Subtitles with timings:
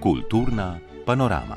[0.00, 1.56] Kulturna panorama.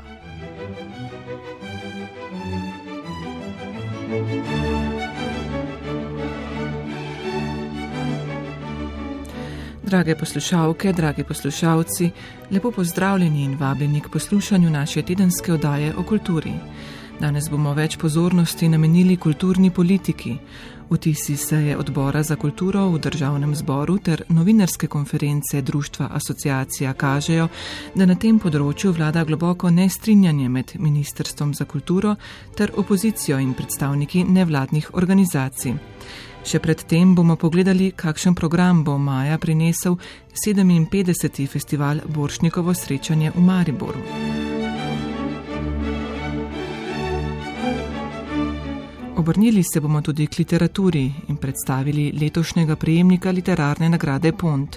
[9.82, 12.10] Drage poslušalke, dragi poslušalci,
[12.50, 16.52] lepo pozdravljeni in vabljeni k poslušanju naše tedenske oddaje o kulturi.
[17.20, 20.34] Danes bomo več pozornosti namenili kulturni politiki.
[20.90, 27.48] Vtisi seje odbora za kulturo v državnem zboru ter novinarske konference Društva asociacija kažejo,
[27.94, 32.16] da na tem področju vlada globoko nestrinjanje med Ministrstvom za kulturo
[32.56, 35.78] ter opozicijo in predstavniki nevladnih organizacij.
[36.44, 39.96] Še predtem bomo pogledali, kakšen program bo maja prinesel
[40.44, 41.46] 57.
[41.48, 44.63] festival Boršnikovo srečanje v Mariboru.
[49.24, 54.76] Obrnili se bomo tudi k literaturi in predstavili letošnjega prejemnika literarne nagrade Pont,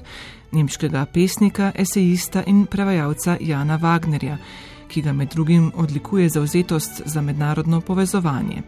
[0.52, 4.38] nemškega pesnika, esejista in prevajalca Jana Wagnerja,
[4.88, 8.62] ki ga med drugim odlikuje zauzetost za mednarodno povezovanje.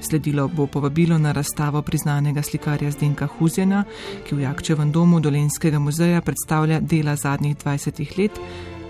[0.00, 3.84] Sledilo bo povabilo na razstavo priznanega slikarja Zdenka Huzjena,
[4.24, 8.40] ki v Jakčevem domu Dolenskega muzeja predstavlja dela zadnjih 20 let,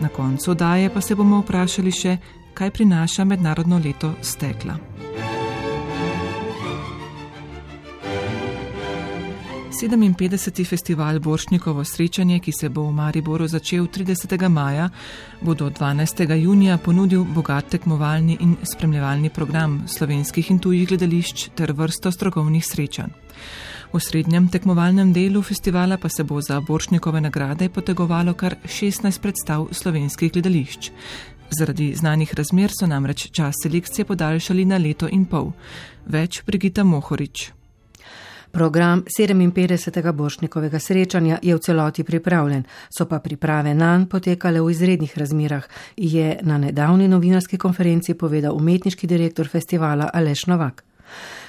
[0.00, 2.16] na koncu daje pa se bomo vprašali še,
[2.54, 4.78] kaj prinaša mednarodno leto stekla.
[9.72, 10.64] 57.
[10.64, 14.48] festival Boršnikovo srečanje, ki se bo v Mariboru začel 30.
[14.48, 14.90] maja,
[15.40, 16.36] bo do 12.
[16.36, 23.10] junija ponudil bogat tekmovalni in spremljevalni program slovenskih in tujih gledališč ter vrsto strokovnih srečanj.
[23.92, 29.68] V srednjem tekmovalnem delu festivala pa se bo za Boršnikove nagrade potegovalo kar 16 predstav
[29.72, 30.90] slovenskih gledališč.
[31.50, 35.52] Zaradi znanih razmer so namreč čas selekcije podaljšali na leto in pol.
[36.06, 37.61] Več Brigita Mohorič.
[38.52, 40.12] Program 57.
[40.12, 45.64] Bošnikovega srečanja je v celoti pripravljen, so pa priprave nanj potekale v izrednih razmirah,
[45.96, 50.84] je na nedavni novinarski konferenci povedal umetniški direktor festivala Aleš Novak.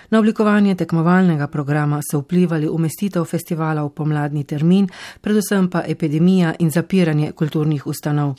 [0.09, 4.88] Na oblikovanje tekmovalnega programa so vplivali umestitev festivala v pomladni termin,
[5.22, 8.35] predvsem pa epidemija in zapiranje kulturnih ustanov.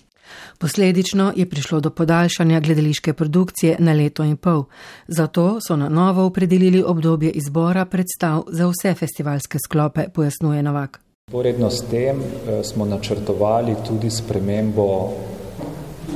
[0.58, 4.64] Posledično je prišlo do podaljšanja gledališke produkcije na leto in pol.
[5.08, 11.00] Zato so na novo opredelili obdobje izbora predstav za vse festivalske sklope, pojasnuje Novak.
[11.32, 15.12] Poredno s tem eh, smo načrtovali tudi spremembo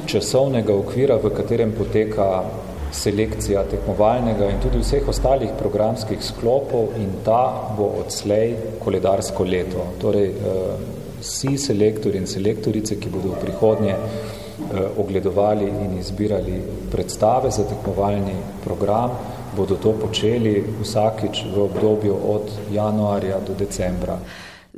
[0.07, 2.45] časovnega okvira, v katerem poteka
[2.93, 8.55] selekcija tekmovalnega in tudi vseh ostalih programskih sklopov in ta bo odslej
[8.85, 9.87] koledarsko leto.
[10.01, 17.51] Torej, eh, vsi selektori in selektorice, ki bodo v prihodnje eh, ogledovali in izbirali predstave
[17.51, 19.17] za tekmovalni program,
[19.57, 24.19] bodo to počeli vsakič v obdobju od januarja do decembra.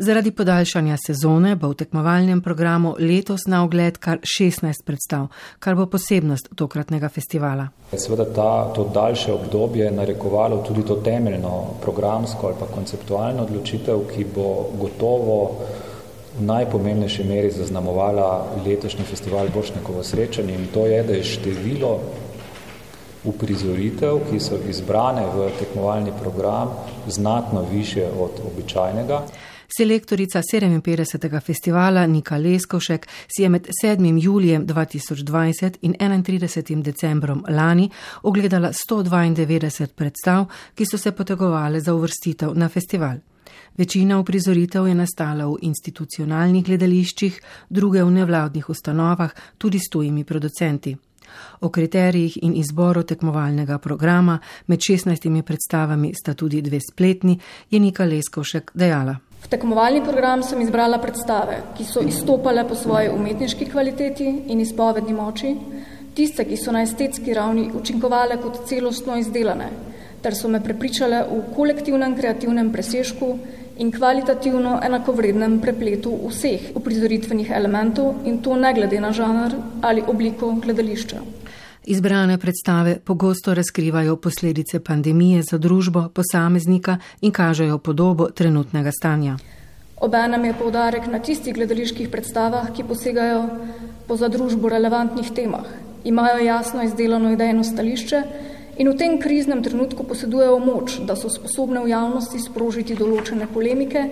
[0.00, 5.26] Zaradi podaljšanja sezone bo v tekmovalnem programu letos na ogled kar 16 predstav,
[5.58, 7.66] kar bo posebnost tokratnega festivala.
[7.92, 11.52] Sveda ta, to daljše obdobje je narekovalo tudi to temeljno
[11.82, 15.36] programsko ali pa konceptualno odločitev, ki bo gotovo
[16.38, 22.00] v najpomembnejši meri zaznamovala letošnji festival Bošnjakovo srečanje in to je, da je število
[23.24, 26.70] uprizoritev, ki so izbrane v tekmovalni program,
[27.06, 29.22] znatno više od običajnega.
[29.76, 31.40] Selektorica 57.
[31.40, 34.22] festivala Nika Leskovšek si je med 7.
[34.22, 36.82] julijem 2020 in 31.
[36.82, 37.90] decembrom lani
[38.22, 43.29] ogledala 192 predstav, ki so se potegovale za uvrstitev na festival.
[43.80, 47.36] Večina uprizoritev je nastala v institucionalnih gledališčih,
[47.72, 50.92] druge v nevladnih ustanovah, tudi s tujimi producenti.
[51.64, 54.34] O kriterijih in izboru tekmovalnega programa
[54.66, 57.38] med 16 predstavami sta tudi dve spletni,
[57.70, 59.14] je Nika Leskovšek dejala.
[59.40, 65.16] V tekmovalni program sem izbrala predstave, ki so izstopale po svoji umetniški kvaliteti in izpovedni
[65.16, 65.54] moči,
[66.14, 69.70] tiste, ki so na estetski ravni učinkovale kot celostno izdelane,
[70.20, 73.32] ter so me prepričale v kolektivnem kreativnem presežku
[73.80, 80.52] in kvalitativno enakovrednem prepletu vseh uprizoritvenih elementov in to ne glede na žanr ali obliko
[80.52, 81.20] gledališča.
[81.84, 89.36] Izbrane predstave pogosto razkrivajo posledice pandemije za družbo posameznika in kažejo podobo trenutnega stanja.
[90.00, 93.42] Obenem je poudarek na tistih gledaliških predstavah, ki posegajo
[94.08, 95.66] po za družbo relevantnih temah,
[96.04, 98.22] imajo jasno izdelano idejno stališče
[98.80, 104.06] in v tem kriznem trenutku posedujejo moč, da so sposobne v javnosti sprožiti določene polemike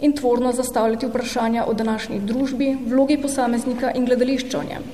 [0.00, 4.88] in tvorno zastavljati vprašanja o današnji družbi, vlogi posameznika in gledališča o njem.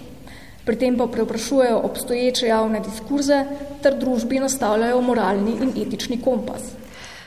[0.67, 3.45] Pri tem pa preoprašujejo obstoječe javne diskurze
[3.83, 6.81] ter družbi nastavljajo moralni in etični kompas.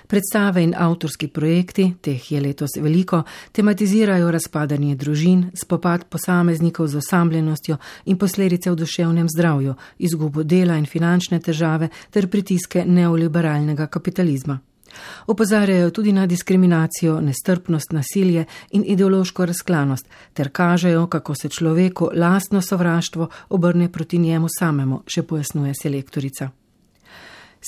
[0.07, 7.77] Predstave in avtorski projekti, teh je letos veliko, tematizirajo razpadanje družin, spopad posameznikov z osamljenostjo
[8.05, 14.59] in posledice v duševnem zdravju, izgubo dela in finančne težave ter pritiske neoliberalnega kapitalizma.
[15.27, 22.61] Opozarjajo tudi na diskriminacijo, nestrpnost, nasilje in ideološko razklanost, ter kažejo, kako se človeku lastno
[22.61, 26.49] sovraštvo obrne proti njemu samemu, še pojasnjuje selektorica.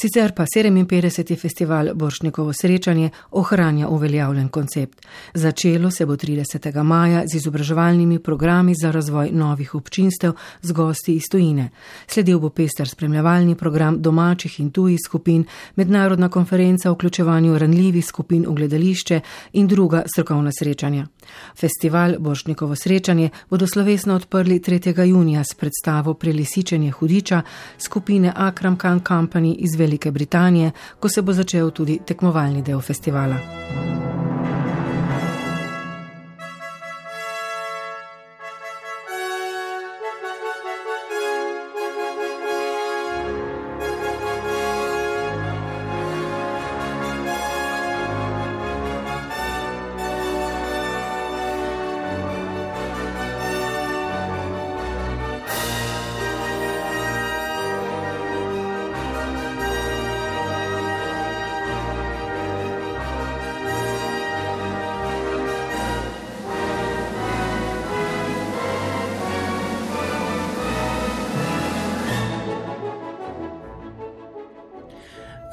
[0.01, 1.35] Sicer pa 57.
[1.35, 5.05] festival Boršnikovo srečanje ohranja uveljavljen koncept.
[5.33, 6.83] Začelo se bo 30.
[6.83, 11.69] maja z izobraževalnimi programi za razvoj novih občinstev z gosti iz tujine.
[12.07, 15.45] Sledil bo pester spremljevalni program domačih in tujih skupin,
[15.75, 19.21] mednarodna konferenca o vključevanju ranljivih skupin v gledališče
[19.53, 21.07] in druga strokovna srečanja.
[21.55, 25.05] Festival Boršnikovo srečanje bodo slovesno odprli 3.
[25.05, 27.41] junija s predstavo Prelisičenje hudiča
[27.77, 30.11] skupine Akram Khan Company iz Velike.
[30.11, 33.35] Britanije, ko se bo začel tudi tekmovalni del festivala.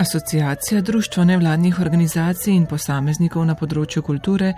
[0.05, 4.51] Asociacija Društva nevladnih organizacij in posameznikov na področju kulture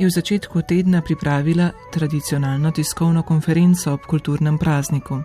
[0.00, 5.20] je v začetku tedna pripravila tradicionalno tiskovno konferenco ob kulturnem prazniku.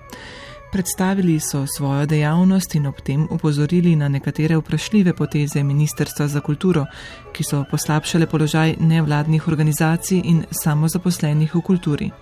[0.74, 6.86] Predstavili so svojo dejavnost in ob tem upozorili na nekatere vprašljive poteze Ministrstva za kulturo,
[7.34, 12.14] ki so poslabšale položaj nevladnih organizacij in samozaposlenih v kulturi.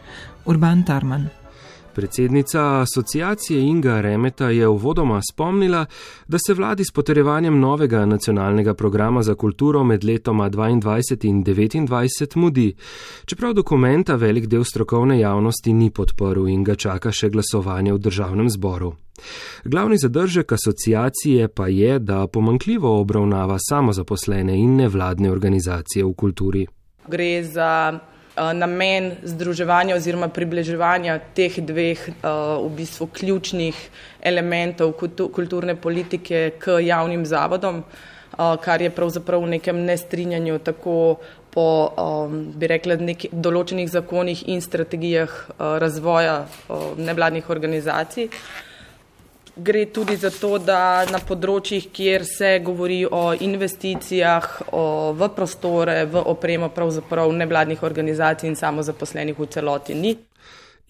[0.45, 1.40] Urban Tarman.
[1.93, 5.85] Predsednica asociacije Inga Remeta je uvodoma spomnila,
[6.27, 12.37] da se vladi s potrjevanjem novega nacionalnega programa za kulturo med letoma 22 in 29
[12.37, 12.75] mudi,
[13.25, 18.49] čeprav dokumenta velik del strokovne javnosti ni podporil in ga čaka še glasovanje v državnem
[18.49, 18.93] zboru.
[19.63, 26.67] Glavni zadržek asociacije pa je, da pomankljivo obravnava samozaposlene in nevladne organizacije v kulturi.
[27.07, 27.99] Gre za
[28.35, 32.13] namen združevanja oziroma približevanja teh dveh eh,
[32.63, 33.75] v bistvu ključnih
[34.21, 34.93] elementov
[35.33, 41.19] kulturne politike k javnim zavodom, eh, kar je pravzaprav v nekem nestrinjanju tako
[41.51, 41.91] po,
[42.55, 46.45] bi rekla, nekih določenih zakonih in strategijah razvoja
[46.95, 48.29] nevladnih organizacij
[49.55, 56.05] gre tudi za to, da na področjih, kjer se govori o investicijah, o, v prostore,
[56.05, 60.17] v opremo pravzaprav nevladnih organizacij in samozaposlenih v celoti ni.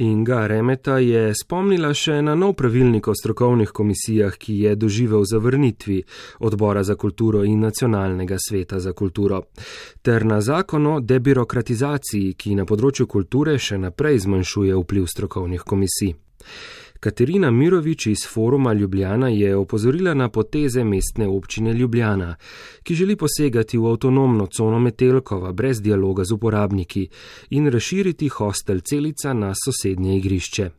[0.02, 6.00] Inga Remeta je spomnila še na nov pravilnik o strokovnih komisijah, ki je doživel zavrnitvi
[6.48, 9.44] odbora za kulturo in nacionalnega sveta za kulturo,
[10.02, 16.16] ter na zakon o debirokratizaciji, ki na področju kulture še naprej zmanjšuje vpliv strokovnih komisij.
[17.02, 22.36] Katerina Mirovič iz foruma Ljubljana je opozorila na poteze mestne občine Ljubljana,
[22.84, 27.08] ki želi posegati v avtonomno cono Metelkova brez dialoga z uporabniki
[27.50, 30.70] in razširiti hostel celica na sosednje igrišče.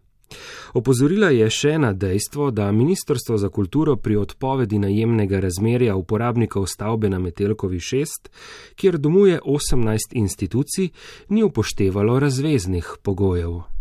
[0.75, 7.11] Opozorila je še na dejstvo, da Ministrstvo za kulturo pri odpovedi najemnega razmerja uporabnikov stavbe
[7.11, 8.31] na Metelkovi 6,
[8.77, 10.89] kjer domuje 18 institucij,
[11.29, 13.72] ni upoštevalo razveznih pogojev.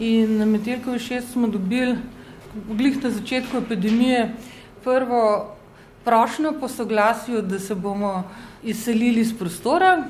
[0.00, 1.96] In na Metelkovi šest smo dobili,
[2.68, 4.30] glih na začetku epidemije,
[4.84, 5.52] prvo
[6.04, 8.22] prošnjo po soglasju, da se bomo
[8.62, 10.04] izselili iz prostora.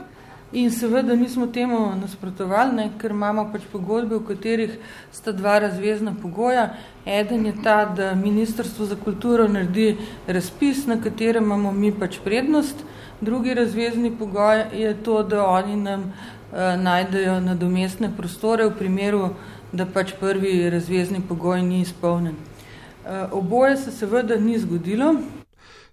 [0.52, 4.78] In seveda nismo temu nasprotovali, ne, ker imamo pač pogodbe, v katerih
[5.12, 6.68] sta dva razvezna pogoja.
[7.06, 12.86] Eden je ta, da Ministrstvo za kulturo naredi razpis, na katerem imamo mi pač prednost.
[13.20, 19.30] Drugi razvezni pogoj je to, da oni nam eh, najdejo nadomestne prostore v primeru
[19.72, 22.34] da pač prvi razvezni pogoj ni izpolnen.
[22.34, 25.14] E, oboje se seveda ni zgodilo.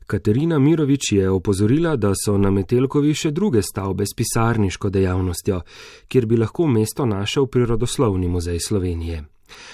[0.07, 5.61] Katerina Mirovič je opozorila, da so na Metelkovi še druge stavbe s pisarniško dejavnostjo,
[6.07, 9.23] kjer bi lahko mesto našel prirodoslovni muzej Slovenije.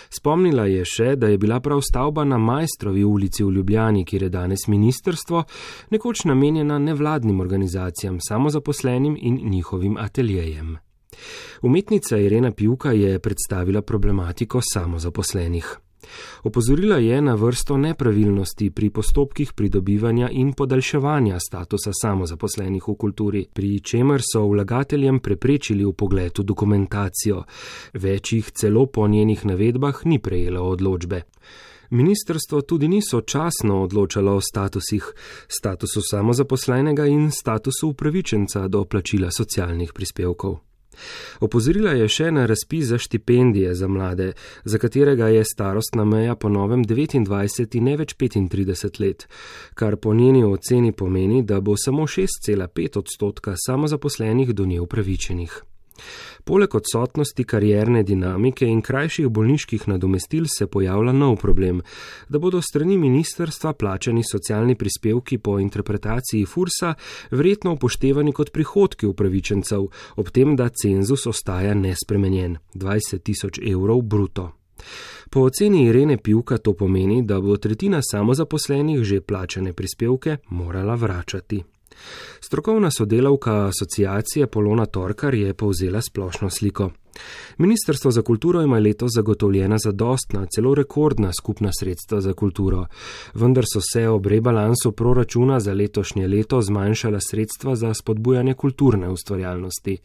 [0.09, 4.29] Spomnila je še, da je bila prav stavba na Majstrovi ulici v Ljubljani, kjer je
[4.29, 5.43] danes ministrstvo,
[5.93, 10.77] nekoč namenjena nevladnim organizacijam, samozaposlenim in njihovim ateljejem.
[11.61, 15.77] Umetnica Irena Pivka je predstavila problematiko samozaposlenih.
[16.43, 23.79] Opozorila je na vrsto nepravilnosti pri postopkih pridobivanja in podaljševanja statusa samozaposlenih v kulturi, pri
[23.79, 27.43] čemer so vlagateljem preprečili v pogledu dokumentacijo,
[27.93, 31.21] večjih celo po njenih navedbah ni prejelo odločbe.
[31.89, 35.13] Ministrstvo tudi ni sočasno odločalo o statusih,
[35.47, 40.72] statusu samozaposlenega in statusu upravičenca do plačila socialnih prispevkov.
[41.39, 44.33] Opozorila je še na razpis za štipendije za mlade,
[44.63, 49.27] za katerega je starostna meja po novem 29 in ne več 35 let,
[49.73, 55.72] kar po njeni oceni pomeni, da bo samo 6,5 odstotka samozaposlenih do nje upravičenih.
[56.43, 61.81] Poleg odsotnosti karierne dinamike in krajših bolniških nadomestil se pojavlja nov problem,
[62.29, 66.93] da bodo strani ministerstva plačani socialni prispevki po interpretaciji Fursa
[67.31, 74.51] verjetno upoštevani kot prihodki upravičencev, ob tem, da cenzus ostaja nespremenjen- 20 tisoč evrov bruto.
[75.29, 81.63] Po oceni Irene Pivka to pomeni, da bo tretjina samozaposlenih že plačane prispevke morala vračati.
[82.45, 86.89] Strokovna sodelavka asociacije Polona Torkar je povzela splošno sliko.
[87.57, 92.85] Ministrstvo za kulturo ima letos zagotovljena zadostna, celo rekordna skupna sredstva za kulturo,
[93.33, 99.97] vendar so se ob rebalansu proračuna za letošnje leto zmanjšala sredstva za spodbujanje kulturne ustvarjalnosti,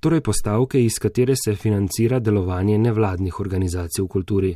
[0.00, 4.54] torej postavke, iz katere se financira delovanje nevladnih organizacij v kulturi.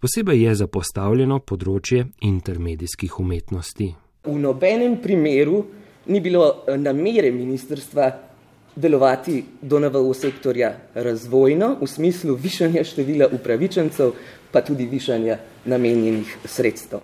[0.00, 3.94] Posebej je zapostavljeno področje intermedijskih umetnosti.
[4.24, 5.64] V nobenem primeru
[6.08, 8.10] ni bilo eh, namere ministrstva
[8.76, 14.12] delovati do NVO sektorja razvojno v smislu višanja števila upravičencev,
[14.52, 17.00] pa tudi višanja namenjenih sredstev.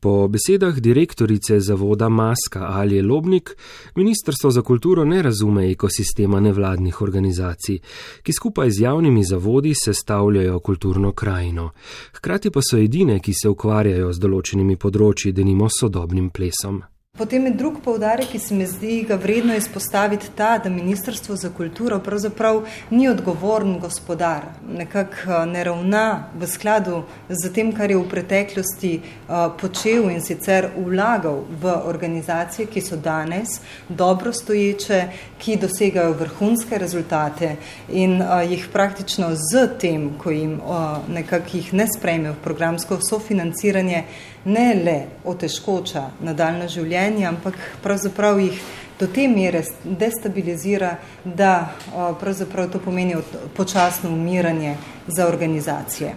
[0.00, 3.56] Po besedah direktorice zavoda Maska Alje Lobnik,
[3.94, 7.78] Ministrstvo za kulturo ne razume ekosistema nevladnih organizacij,
[8.22, 11.70] ki skupaj z javnimi zavodi sestavljajo kulturno krajino.
[12.12, 16.82] Hkrati pa so edine, ki se ukvarjajo z določenimi področji, denimo sodobnim plesom.
[17.18, 21.50] Potem je drug povdarek, ki se mi zdi ga vredno izpostaviti ta, da Ministrstvo za
[21.50, 22.60] kulturo pravzaprav
[22.90, 28.92] ni odgovoren gospodar, nekako eh, ne ravna v skladu z tem, kar je v preteklosti
[29.00, 33.58] uh, počel in sicer vlagal v organizacije, ki so danes
[33.88, 35.02] dobro stoječe,
[35.38, 37.56] ki dosegajo vrhunske rezultate
[37.88, 40.60] in uh, jih praktično z tem, ko jim
[41.08, 44.04] nekako jih ne sprejme v programsko sofinanciranje,
[44.48, 48.62] ne le otežkoča nadaljno življenje, ampak pravzaprav jih
[49.00, 51.74] do te mere destabilizira, da
[52.20, 53.14] pravzaprav to pomeni
[53.56, 54.76] počasno umiranje
[55.06, 56.14] za organizacije.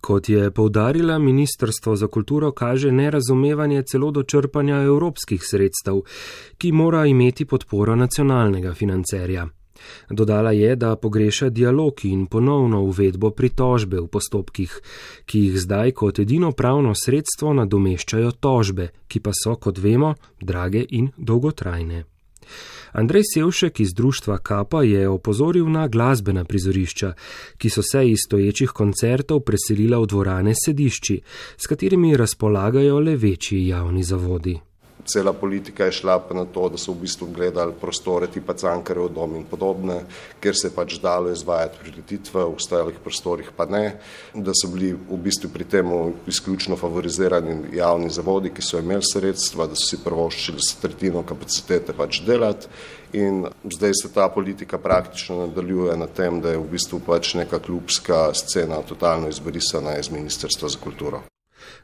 [0.00, 6.00] Kot je povdarila, Ministrstvo za kulturo kaže nerazumevanje celo do črpanja evropskih sredstev,
[6.58, 9.48] ki mora imeti podporo nacionalnega financerja.
[10.10, 14.80] Dodala je, da pogreša dialog in ponovno uvedbo pritožbe v postopkih,
[15.26, 20.84] ki jih zdaj kot edino pravno sredstvo nadomeščajo tožbe, ki pa so, kot vemo, drage
[20.88, 22.04] in dolgotrajne.
[22.92, 27.12] Andrej Sevšek iz društva Kapa je opozoril na glasbena prizorišča,
[27.58, 31.20] ki so se iz stoječih koncertov preselila v dvorane sedišči,
[31.56, 34.58] s katerimi razpolagajo le večji javni zavodi
[35.06, 39.08] cela politika je šla pa na to, da so v bistvu gledali prostore tipa Cankarev
[39.14, 40.02] dom in podobne,
[40.40, 44.00] ker se je pač dalo izvajati prireditve, v ostalih prostorih pa ne,
[44.34, 45.90] da so bili v bistvu pri tem
[46.26, 51.96] izključno favorizirani javni zavodi, ki so imeli sredstva, da so si prvoščili s tretjino kapacitete
[51.96, 52.68] pač delati
[53.12, 57.58] in zdaj se ta politika praktično nadaljuje na tem, da je v bistvu pač neka
[57.58, 61.29] klubska scena totalno izbrisana iz Ministrstva za kulturo.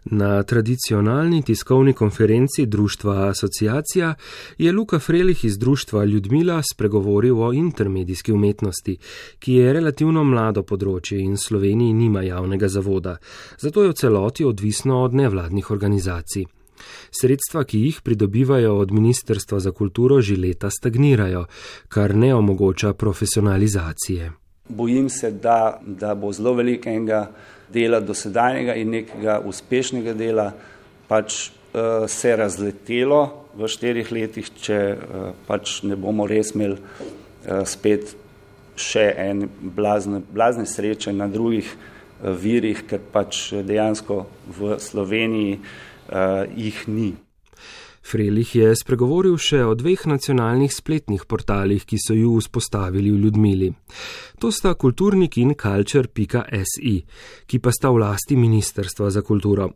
[0.05, 4.14] Na tradicionalni tiskovni konferenci društva Asociacija
[4.59, 8.99] je Luka Frelih iz društva Ljudmila spregovoril o intermedijski umetnosti,
[9.38, 13.16] ki je relativno mlado področje in Sloveniji nima javnega zavoda,
[13.59, 16.47] zato je v celoti odvisno od nevladnih organizacij.
[17.11, 21.47] Sredstva, ki jih pridobivajo od Ministrstva za kulturo, že leta stagnirajo,
[21.88, 24.33] kar ne omogoča profesionalizacije.
[24.69, 27.31] Bojim se, da, da bo zelo velikega
[27.73, 30.53] dela dosedajnega in nekega uspešnega dela
[31.09, 33.21] pač uh, se razletelo
[33.57, 38.17] v štirih letih, če uh, pač ne bomo res imeli uh, spet
[38.77, 39.47] še en
[39.77, 44.25] blazne, blazne sreče na drugih uh, virih, ker pač dejansko
[44.59, 47.13] v Sloveniji uh, jih ni.
[48.07, 53.71] Frelih je spregovoril še o dveh nacionalnih spletnih portalih, ki so ju vzpostavili v Ljudmili.
[54.39, 56.95] To sta kulturnik in culture.si,
[57.51, 59.73] ki pa sta v lasti Ministrstva za kulturo.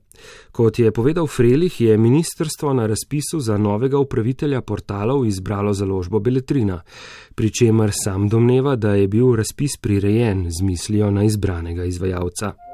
[0.52, 6.82] Kot je povedal Frelih, je ministrstvo na razpisu za novega upravitelja portalov izbralo založbo Beletrina,
[7.34, 12.69] pri čemer sam domneva, da je bil razpis prirejen z mislijo na izbranega izvajalca.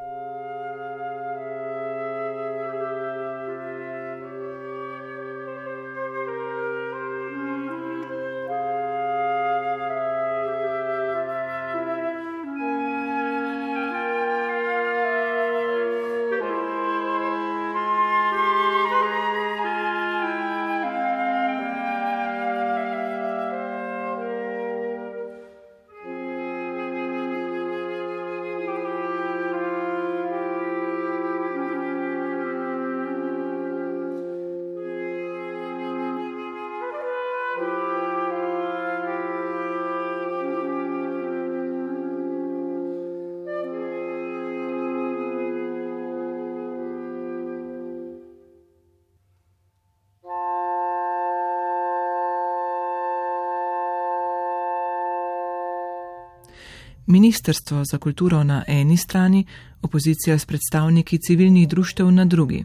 [57.27, 59.45] Ministrstvo za kulturo na eni strani,
[59.83, 62.65] opozicija s predstavniki civilnih društev na drugi.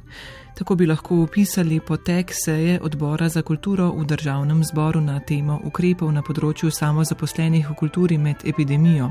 [0.57, 6.11] Tako bi lahko opisali potek seje odbora za kulturo v državnem zboru na temo ukrepov
[6.13, 9.09] na področju samozaposlenih v kulturi med epidemijo.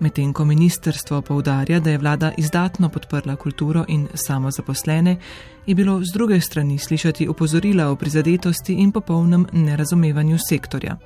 [0.00, 5.18] Medtem ko ministrstvo povdarja, da je vlada izdatno podprla kulturo in samozaposlene,
[5.66, 10.96] je bilo z druge strani slišati opozorila o prizadetosti in popolnem nerazumevanju sektorja.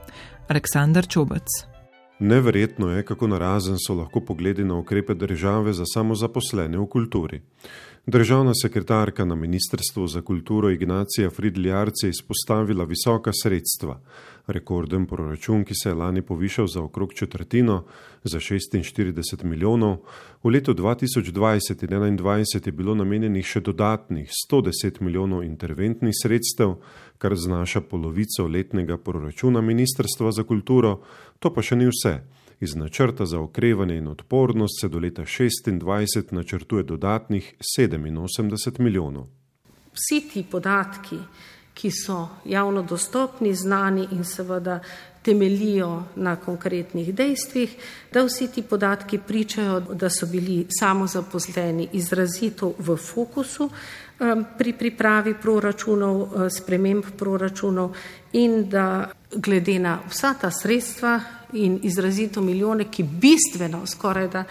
[0.48, 1.75] Aleksandar Čobac.
[2.18, 7.40] Neverjetno je, kako narazen so lahko pogledi na ukrepe države za samozaposlene v kulturi.
[8.06, 14.00] Državna sekretarka na Ministrstvu za kulturo Ignacija Fridljarc je izpostavila visoka sredstva.
[14.46, 17.84] Rekorden proračun, ki se je lani povišal za okrog četrtino,
[18.24, 19.96] za 46 milijonov,
[20.42, 26.76] v letu 2020 in 2021 je bilo namenjenih še dodatnih 110 milijonov interventnih sredstev,
[27.18, 31.00] kar znaša polovico letnega proračuna Ministrstva za kulturo,
[31.38, 32.20] to pa še ni vse.
[32.60, 39.26] Iz načrta za okrevanje in odpornost se do leta 2026 načrtuje dodatnih 87 milijonov.
[39.92, 41.18] Vsi ti podatki,
[41.74, 44.80] ki so javno dostopni, znani in seveda
[45.22, 47.76] temelijo na konkretnih dejstvih,
[48.12, 53.70] da vsi ti podatki pričajo, da so bili samozaposleni izrazito v fokusu
[54.58, 57.94] pri pripravi proračunov, eh, sprememb proračunov
[58.32, 61.20] in da glede na vsa ta sredstva
[61.52, 64.44] in izrazito milijone, ki bistveno skoraj da,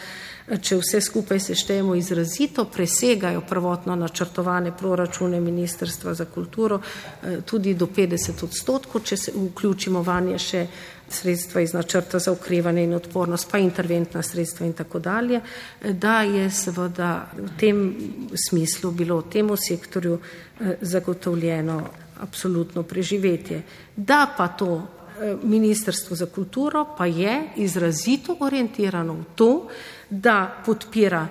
[0.46, 7.88] če vse skupaj seštejemo, izrazito presegajo prvotno načrtovane proračune Ministrstva za kulturo, eh, tudi do
[7.88, 10.68] 50 odstotkov, če se vključimo vanje še
[11.10, 15.42] sredstva iz načrta za ukrevanje in odpornost, pa interventna sredstva in tako dalje,
[15.82, 17.96] da je seveda v tem
[18.50, 21.82] smislu bilo temu sektorju eh, zagotovljeno
[22.22, 23.64] absolutno preživetje.
[23.96, 29.68] Da pa to eh, Ministrstvo za kulturo pa je izrazito orientirano v to,
[30.10, 31.28] da podpira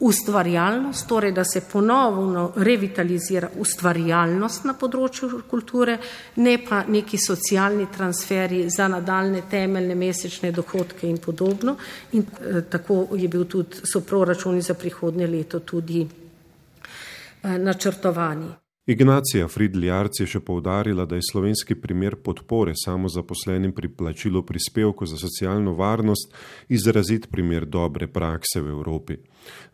[0.00, 5.96] ustvarjalnost, torej da se ponovno revitalizira ustvarjalnost na področju kulture,
[6.36, 11.76] ne pa neki socialni transferi za nadaljne temeljne mesečne dohodke in podobno.
[12.12, 18.67] In eh, tako je bil tudi, so proračuni za prihodnje leto tudi eh, načrtovani.
[18.88, 25.18] Ignacija Fridljarc je še povdarila, da je slovenski primer podpore samozaposlenim pri plačilu prispevku za
[25.20, 26.32] socialno varnost
[26.72, 29.18] izrazit primer dobre prakse v Evropi.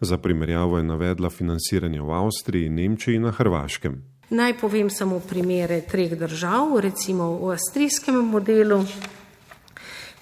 [0.00, 3.94] Za primerjavo je navedla financiranje v Avstriji, Nemčiji in na Hrvaškem.
[4.35, 8.83] Naj povem samo primere treh držav, recimo v avstrijskem modelu.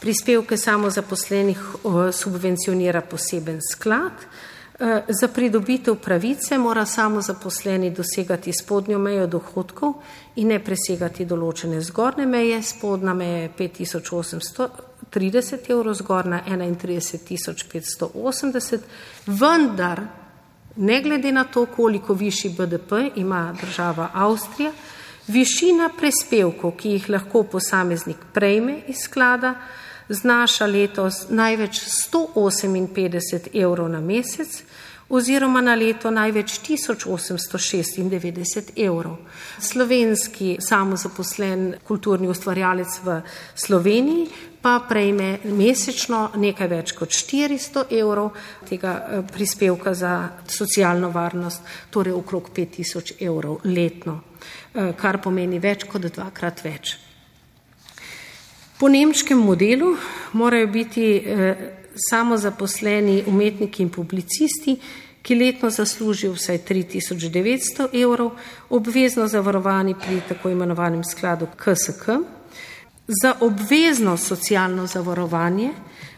[0.05, 1.65] Prispevke samozaposlenih
[2.13, 4.29] subvencionira poseben sklad,
[5.09, 9.93] za pridobitev pravice mora samo zaposleni dosegati spodnjo mejo dohodkov
[10.37, 12.63] in ne presegati določene zgornje meje.
[12.63, 18.79] Spodna meja je 5830 evrov, zgornja 31580,
[19.27, 20.01] vendar
[20.77, 24.73] ne glede na to, koliko višji BDP ima država Avstrija,
[25.29, 29.55] višina prispevkov, ki jih lahko posameznik prejme iz sklada,
[30.09, 31.81] znaša letos največ
[32.13, 34.63] 158 evrov na mesec
[35.09, 39.17] oziroma na leto največ 1896 evrov.
[39.59, 43.21] Slovenski samozaposlen kulturni ustvarjalec v
[43.55, 44.29] Sloveniji
[44.63, 48.31] pa prejme mesečno nekaj več kot 400 evrov
[48.69, 50.13] tega eh, prispevka za
[50.47, 54.21] socialno varnost, torej okrog 5000 evrov letno,
[54.75, 56.97] eh, kar pomeni več kot dvakrat več.
[58.79, 59.97] Po nemškem modelu
[60.39, 64.77] morajo biti eh, samozaposleni umetniki in publicisti,
[65.23, 68.33] ki letno zaslužijo vsaj 3900 evrov,
[68.71, 72.19] obvezno zavarovani pri tako imenovanem skladu KSK.
[73.23, 75.71] Za obvezno socialno zavarovanje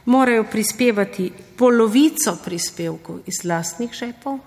[0.05, 4.39] morajo prispevati polovico prispevkov iz lastnih žepov,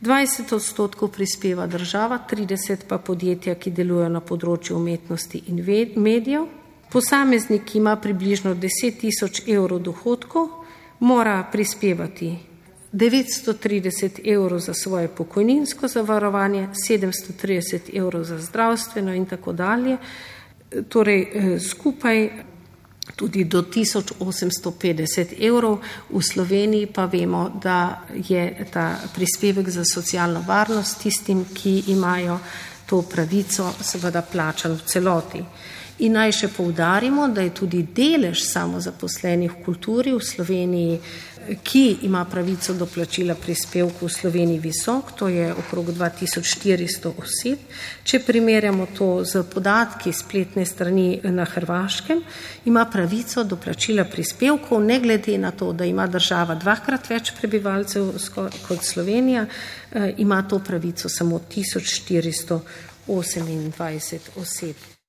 [0.00, 5.60] 20 odstotkov prispeva država, 30 pa podjetja, ki delujejo na področju umetnosti in
[5.96, 6.46] medijev.
[6.90, 10.48] Posameznik, ki ima približno 10 tisoč evrov dohodkov,
[11.00, 12.36] mora prispevati
[12.92, 19.96] 930 evrov za svoje pokojninsko zavarovanje, 730 evrov za zdravstveno in tako dalje.
[20.88, 22.30] Torej eh, skupaj
[23.16, 25.78] tudi do 1850 evrov.
[26.10, 32.38] V Sloveniji pa vemo, da je ta prispevek za socialno varnost tistim, ki imajo
[32.86, 35.44] to pravico, seveda plačan v celoti.
[36.00, 41.00] In naj še poudarimo, da je tudi delež samozaposlenih v kulturi v Sloveniji
[41.62, 47.58] ki ima pravico do plačila prispevkov v Sloveniji visok, to je okrog 2400 oseb.
[48.04, 52.22] Če primerjamo to z podatki spletne strani na Hrvaškem,
[52.64, 58.12] ima pravico do plačila prispevkov, ne glede na to, da ima država dvakrat več prebivalcev
[58.68, 59.50] kot Slovenija, eh,
[60.18, 64.99] ima to pravico samo 1428 oseb.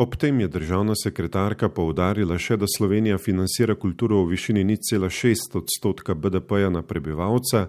[0.00, 6.14] Ob tem je državna sekretarka poudarila še, da Slovenija financira kulturo v višini 0,6 odstotka
[6.16, 7.66] BDP-ja na prebivalca,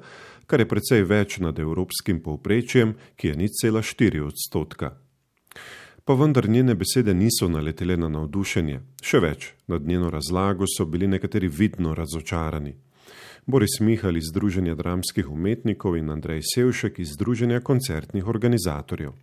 [0.48, 4.94] kar je precej več nad evropskim povprečjem, ki je 0,4 odstotka.
[6.08, 8.80] Pa vendar njene besede niso naletele na navdušenje.
[9.04, 12.78] Še več, nad njeno razlago so bili nekateri vidno razočarani.
[13.44, 19.20] Boris Mihal iz Združenja dramskih umetnikov in Andrej Sevšek iz Združenja koncertnih organizatorjev.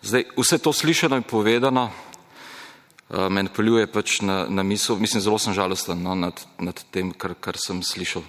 [0.00, 1.90] Zdaj, vse to slišano in povedano
[3.08, 7.36] me napeljuje pač na, na misel, mislim, zelo sem žalosten no, nad, nad tem, kar,
[7.40, 8.24] kar sem slišal.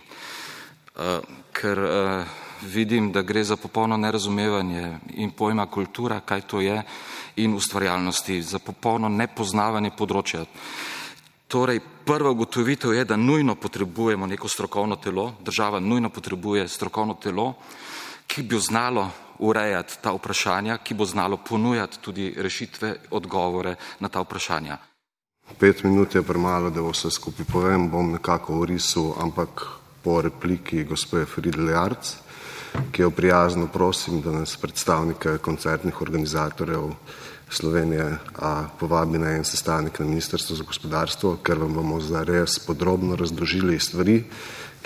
[0.97, 1.21] Uh,
[1.53, 6.81] ker uh, vidim, da gre za popolno nerazumevanje in pojma kultura, kaj to je,
[7.35, 10.45] in ustvarjalnosti, za popolno nepoznavanje področja.
[11.47, 17.53] Torej, prva ugotovitev je, da nujno potrebujemo neko strokovno telo, država nujno potrebuje strokovno telo,
[18.27, 19.07] ki bi znalo
[19.39, 24.77] urejati ta vprašanja, ki bo znalo ponujati tudi rešitve, odgovore na ta vprašanja.
[25.59, 29.63] Pet minut je premalo, da vse skupaj povem, bom nekako orisal, ampak
[30.03, 32.15] po repliki gospe Friedel Jarc,
[32.91, 36.91] ki jo prijazno prosim, da nas predstavnike koncertnih organizatorjev
[37.49, 42.59] Slovenije a, povabi na en sestanek na Ministrstvo za gospodarstvo, ker vam bomo zdaj res
[42.59, 44.23] podrobno razložili stvari,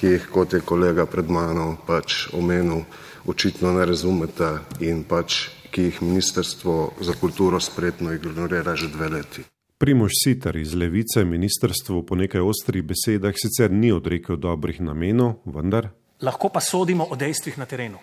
[0.01, 2.81] ki jih, kot je kolega pred mano pač omenil,
[3.29, 4.49] očitno ne razumete
[4.81, 9.43] in pač, ki jih Ministrstvo za kulturo spretno ignorira že dve leti.
[9.77, 15.89] Primož Sitar iz Levice ministrstvu po nekaj ostrih besedah sicer ni odrekel dobrih namenov, vendar.
[16.21, 18.01] Lahko pa sodimo o dejstvih na terenu,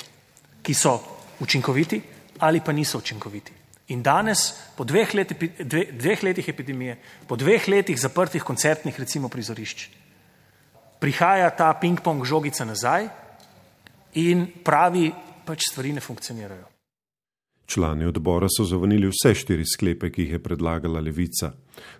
[0.63, 0.99] ki so
[1.43, 2.01] učinkoviti
[2.39, 3.53] ali pa niso učinkoviti.
[3.89, 9.29] In danes, po dveh, leti, dve, dveh letih epidemije, po dveh letih zaprtih koncertnih, recimo
[9.29, 9.89] prizorišč,
[11.01, 13.09] prihaja ta ping-pong žogica nazaj
[14.15, 15.13] in pravi,
[15.47, 16.79] pač stvari ne funkcionirajo.
[17.69, 21.53] Člani odbora so zavrnili vse štiri sklepe, ki jih je predlagala Levica.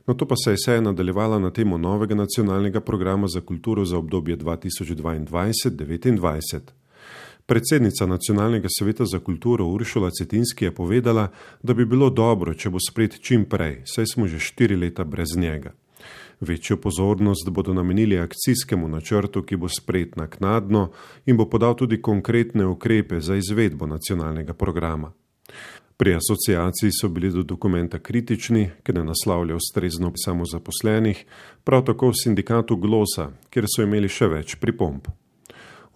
[0.07, 3.99] No to pa se je seja nadaljevala na temo novega nacionalnega programa za kulturo za
[3.99, 6.61] obdobje 2022-2029.
[7.47, 11.29] Predsednica Nacionalnega sveta za kulturo Uršula Cetinski je povedala,
[11.63, 15.37] da bi bilo dobro, če bo spred čim prej, saj smo že štiri leta brez
[15.37, 15.73] njega.
[16.41, 20.91] Večjo pozornost bodo namenili akcijskemu načrtu, ki bo spret naknadno
[21.27, 25.13] in bo podal tudi konkretne ukrepe za izvedbo nacionalnega programa.
[25.97, 31.25] Pri asociaciji so bili do dokumenta kritični, ker ne naslavlja ustrezno samozaposlenih,
[31.65, 35.09] prav tako v sindikatu Glosa, kjer so imeli še več pripomb.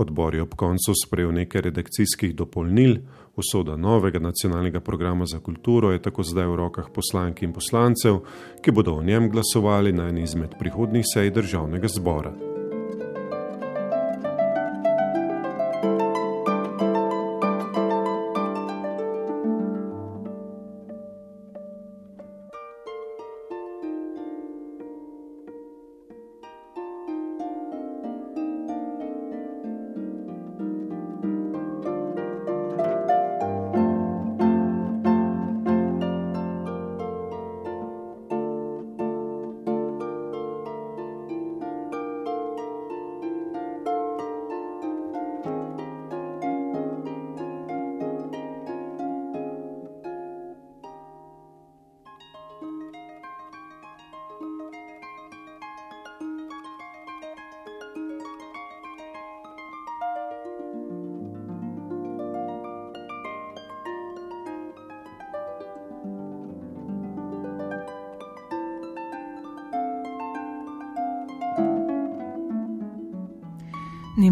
[0.02, 2.98] Odbor je ob koncu sprejel nekaj redakcijskih dopolnil,
[3.36, 8.20] usoda novega nacionalnega programa za kulturo je tako zdaj v rokah poslank in poslancev,
[8.62, 12.51] ki bodo o njem glasovali na eni izmed prihodnjih sej državnega zbora.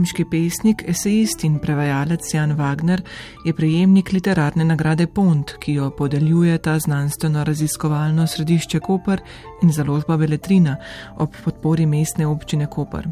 [0.01, 3.03] Nemški pesnik, esejist in prevajalec Jan Wagner
[3.45, 9.21] je prejemnik literarne nagrade Pont, ki jo podeljuje ta znanstveno-raziskovalno središče Koper
[9.61, 10.79] in založba Veletrina
[11.21, 13.11] ob podpori mestne občine Koper.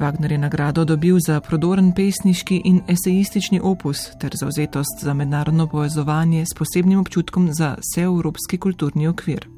[0.00, 6.44] Wagner je nagrado dobil za prodoren pesniški in esejistični opus ter zauzetost za mednarodno povezovanje
[6.44, 9.48] s posebnim občutkom za vseevropski kulturni okvir.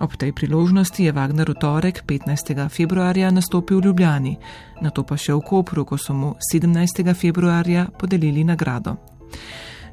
[0.00, 2.68] Ob tej priložnosti je Wagner v torek 15.
[2.68, 4.34] februarja nastopil v Ljubljani,
[4.82, 7.14] na to pa še v Kopru, ko so mu 17.
[7.14, 8.96] februarja podelili nagrado.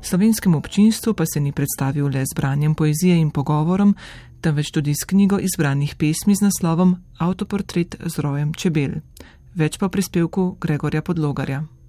[0.02, 3.96] Slovenskemu občinstvu pa se ni predstavil le z branjem poezije in pogovorom,
[4.42, 9.06] temveč tudi s knjigo izbranih pesmi z naslovom Autoportret z rojem čebel.
[9.54, 11.81] Več pa prispevku Gregorja Podlogarja.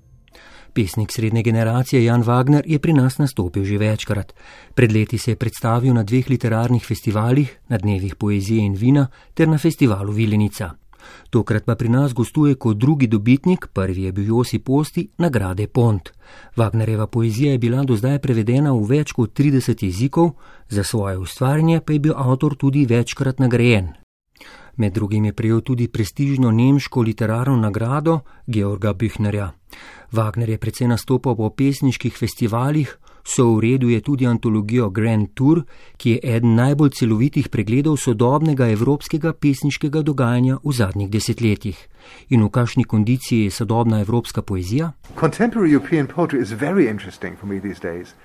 [0.72, 4.32] Pesnik srednje generacije Jan Wagner je pri nas nastopil že večkrat.
[4.74, 9.48] Pred leti se je predstavil na dveh literarnih festivalih, na dnevih poezije in vina ter
[9.48, 10.70] na festivalu Vilenica.
[11.30, 16.12] Tokrat pa pri nas gostuje kot drugi dobitnik, prvi je bil Josi Posti, nagrade Pont.
[16.56, 20.32] Wagnerjeva poezija je bila do zdaj prevedena v več kot 30 jezikov,
[20.68, 24.01] za svoje ustvarjanje pa je bil avtor tudi večkrat nagrajen.
[24.76, 29.50] Med drugim je prejel tudi prestižno nemško literarno nagrado Georga Büchnerja.
[30.12, 35.62] Wagner je predvsej nastopal po pesniških festivalih, so v redu je tudi antologijo Grand Tour,
[35.96, 41.88] ki je eden najbolj celovitih pregledov sodobnega evropskega pesniškega dogajanja v zadnjih desetletjih.
[42.28, 44.92] In v kakšni kondiciji je sodobna evropska poezija?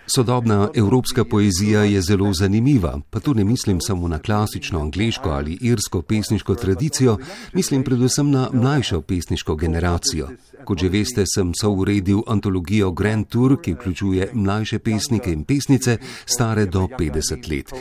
[0.07, 5.57] Sodobna evropska poezija je zelo zanimiva, pa tu ne mislim samo na klasično angliško ali
[5.61, 7.17] irsko pesniško tradicijo,
[7.53, 10.27] mislim predvsem na mlajšo pesniško generacijo.
[10.65, 16.65] Kot že veste, sem souredil antologijo Grand Tour, ki vključuje mlajše pesnike in pesnice, stare
[16.65, 17.73] do 50 let.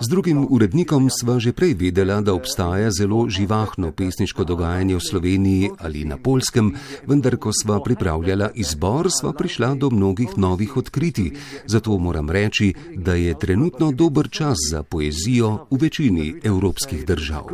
[0.00, 5.70] Z drugim urednikom sva že prej vedela, da obstaja zelo živahno pesniško dogajanje v Sloveniji
[5.78, 6.74] ali na Polskem,
[7.06, 11.32] vendar ko sva pripravljala izbor, sva prišla do mnogih novih odkritij.
[11.66, 17.48] Zato moram reči, da je trenutno dober čas za poezijo v večini evropskih držav.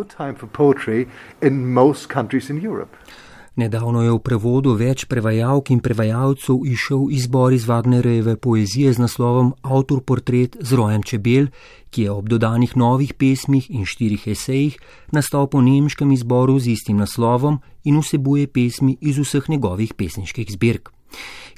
[3.60, 9.50] Nedavno je v prevodu več prevajalk in prevajalcev išel izbor iz Wagnerjeve poezije z naslovom
[9.60, 11.50] Avtor portret z rojem čebel,
[11.92, 14.78] ki je ob dodanih novih pesmih in štirih esejih
[15.12, 20.88] nastal po nemškem izboru z istim naslovom in vsebuje pesmi iz vseh njegovih pesniških zbirk.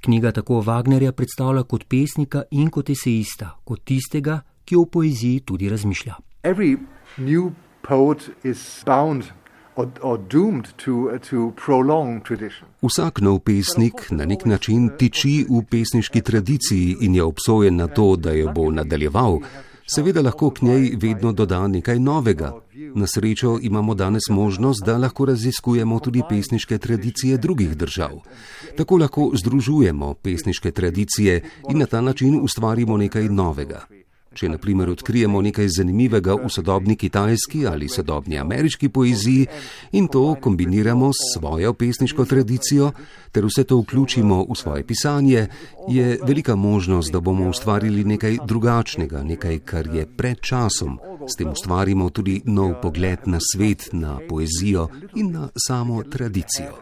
[0.02, 5.70] Knjiga tako Wagnerja predstavlja kot pesnika in kot esejista, kot tistega, ki o poeziji tudi
[5.70, 6.18] razmišlja.
[6.42, 6.82] Every
[7.14, 7.54] new
[7.86, 9.30] poet is bound
[12.82, 18.16] Vsak nov pesnik na nek način tiči v pesniški tradiciji in je obsojen na to,
[18.16, 19.38] da jo bo nadaljeval.
[19.94, 22.52] Seveda lahko k njej vedno doda nekaj novega.
[22.94, 28.20] Na srečo imamo danes možnost, da lahko raziskujemo tudi pesniške tradicije drugih držav.
[28.76, 33.86] Tako lahko združujemo pesniške tradicije in na ta način ustvarimo nekaj novega.
[34.34, 39.46] Če na primer odkrijemo nekaj zanimivega v sodobni kitajski ali sodobni ameriški poeziji
[39.92, 42.92] in to kombiniramo s svojo pesniško tradicijo,
[43.32, 45.46] ter vse to vključimo v svoje pisanje,
[45.88, 50.98] je velika možnost, da bomo ustvarili nekaj drugačnega, nekaj, kar je pred časom.
[51.28, 56.72] S tem ustvarimo tudi nov pogled na svet, na poezijo in na samo tradicijo.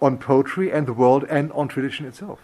[0.00, 2.38] On poetry and the world and on tradition itself.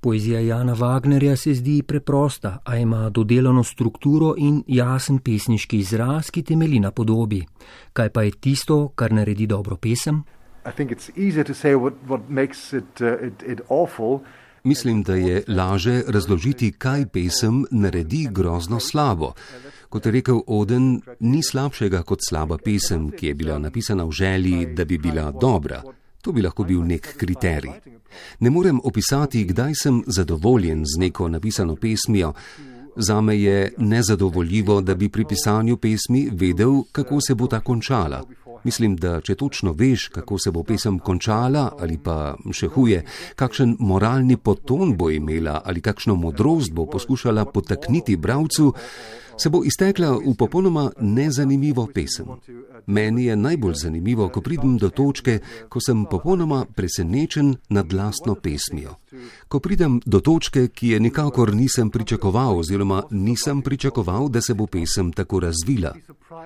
[0.00, 6.42] Poezija Jana Wagnerja se zdi preprosta, a ima dodelano strukturo in jasen pesniški izraz, ki
[6.42, 7.46] temelji na podobi.
[7.92, 10.22] Kaj pa je tisto, kar naredi dobro pesem?
[10.64, 10.72] Uh,
[14.64, 19.32] Mislim, da je laže razložiti, kaj pesem naredi grozno slabo.
[19.88, 24.66] Kot je rekel Oden, ni slabšega kot slaba pesem, ki je bila napisana v želji,
[24.74, 25.82] da bi bila dobra.
[26.22, 27.72] To bi lahko bil nek kriterij.
[28.40, 32.32] Ne morem opisati, kdaj sem zadovoljen z neko napisano pesmijo.
[32.96, 38.24] Zame je nezadovoljivo, da bi pri pisanju pesmi vedel, kako se bo ta končala.
[38.64, 43.04] Mislim, da če točno veš, kako se bo pesem končala, ali pa še huje,
[43.38, 48.72] kakšen moralni poton bo imela ali kakšno modrost bo poskušala potakniti bravcu,
[49.38, 52.26] se bo iztekla v popolnoma nezanimivo pesem.
[52.86, 58.94] Meni je najbolj zanimivo, ko pridem do točke, ko sem popolnoma presenečen nad lastno pesmijo.
[59.48, 64.66] Ko pridem do točke, ki je nikakor nisem pričakoval, oziroma nisem pričakoval, da se bo
[64.66, 65.94] pesem tako razvila.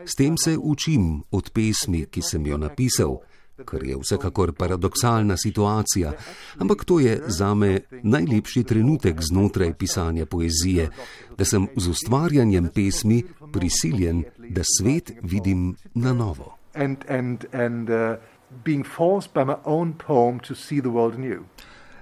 [0.04, 3.18] S tem se učim od pesmi, ki sem jo napisal
[3.64, 6.12] kar je vsekakor paradoksalna situacija,
[6.58, 10.90] ampak to je zame najlepši trenutek znotraj pisanja poezije,
[11.38, 13.22] da sem z ustvarjanjem pesmi
[13.52, 16.56] prisiljen, da svet vidim na novo.
[16.74, 18.16] And, and, and, uh,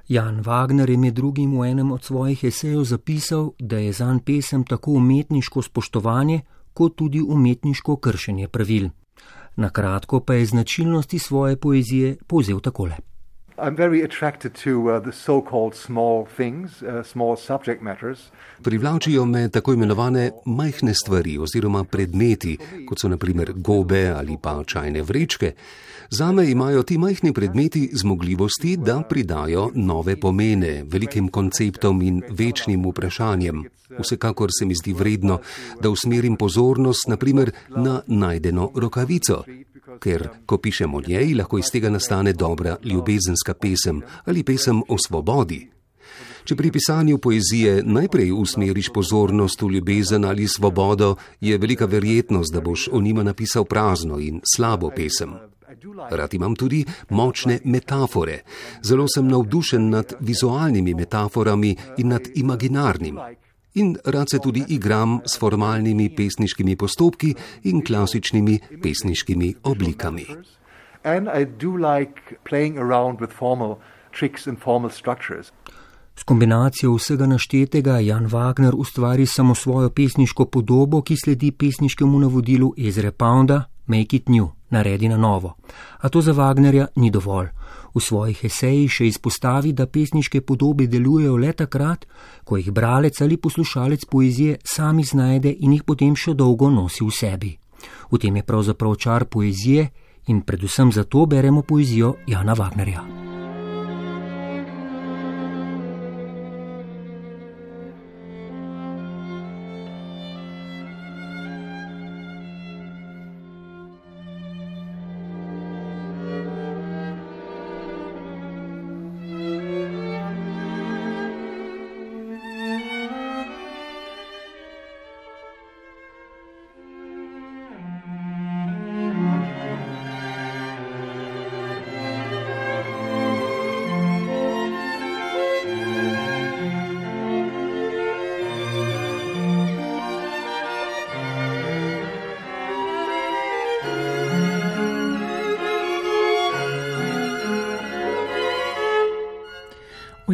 [0.08, 4.64] Jan Wagner je med drugim v enem od svojih esejev zapisal, da je zanj pesem
[4.64, 6.40] tako umetniško spoštovanje,
[6.74, 8.88] kot tudi umetniško kršenje pravil.
[9.60, 13.09] Na kratko pa je značilnosti svoje poezije povzel takole.
[13.62, 18.18] I'm very attracted to uh, the so-called small things, uh, small subject matters.
[18.62, 25.02] Privlačijo me tako imenovane majhne stvari oziroma predmeti, kot so naprimer gobe ali pa čajne
[25.02, 25.52] vrečke.
[26.10, 33.64] Zame imajo ti majhni predmeti zmogljivosti, da pridajo nove pomene velikim konceptom in večnim vprašanjem.
[33.98, 35.38] Vsekakor se mi zdi vredno,
[35.82, 39.44] da usmerim pozornost naprimer na najdeno rokavico,
[39.98, 44.96] ker ko pišem o njej, lahko iz tega nastane dobra ljubezenska pesem ali pesem o
[44.98, 45.68] svobodi.
[46.44, 52.60] Če pri pisanju poezije najprej usmeriš pozornost v ljubezen ali svobodo, je velika verjetnost, da
[52.60, 55.36] boš o njima napisal prazno in slabo pesem.
[56.10, 58.40] Rad imam tudi močne metafore.
[58.82, 63.18] Zelo sem navdušen nad vizualnimi metaforami in nad imaginarnim.
[63.74, 70.26] In rad se tudi igram s formalnimi pesniškimi postopki in klasičnimi pesniškimi oblikami.
[76.16, 82.74] S kombinacijo vsega naštetega Jan Wagner ustvari samo svojo pesniško podobo, ki sledi pesniškemu navodilu
[82.78, 85.56] Ezre Pounda Make it new, naredi na novo.
[85.98, 87.48] A to za Wagnerja ni dovolj.
[87.94, 92.06] V svojih esejih še izpostavi, da pesniške podobe delujejo le takrat,
[92.44, 97.10] ko jih bralec ali poslušalec poezije sami znajde in jih potem še dolgo nosi v
[97.10, 97.52] sebi.
[98.10, 99.88] V tem je pravzaprav čar poezije
[100.26, 103.19] in predvsem zato beremo poezijo Jana Wagnerja.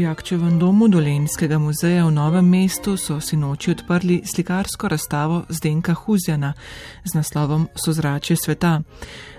[0.07, 6.53] Jakčevem domu Dolenskega muzeja v Novem mestu so si noči odprli slikarsko razstavo Zdenka Huzjana
[7.05, 8.83] z naslovom Sozrače sveta.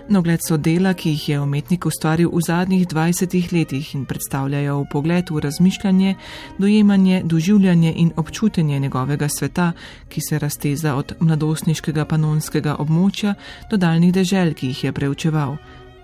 [0.08, 4.76] Na ogled so dela, ki jih je umetnik ustvaril v zadnjih 20 letih in predstavljajo
[4.80, 6.14] v pogled v razmišljanje,
[6.58, 9.72] dojemanje, doživljanje in občutenje njegovega sveta,
[10.08, 13.34] ki se razteza od mladostniškega panonskega območja
[13.70, 15.56] do daljnih dežel, ki jih je preučeval.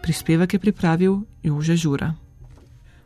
[0.02, 2.23] Prispevek je pripravil Jože Žura.